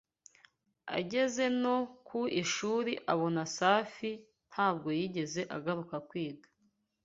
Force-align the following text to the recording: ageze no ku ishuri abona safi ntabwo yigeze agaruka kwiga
ageze 0.97 1.43
no 1.63 1.75
ku 2.07 2.19
ishuri 2.41 2.91
abona 3.13 3.41
safi 3.57 4.11
ntabwo 4.51 4.87
yigeze 4.99 5.41
agaruka 5.55 5.95
kwiga 6.09 6.47